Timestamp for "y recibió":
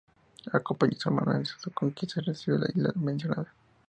2.17-2.57